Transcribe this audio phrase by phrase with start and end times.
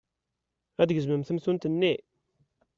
[0.81, 1.93] Ad d-gezmemt tamtunt-nni?